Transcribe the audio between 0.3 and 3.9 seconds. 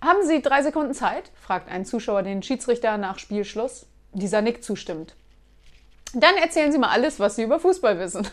drei Sekunden Zeit? fragt ein Zuschauer den Schiedsrichter nach Spielschluss.